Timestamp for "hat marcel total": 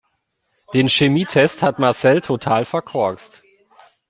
1.61-2.65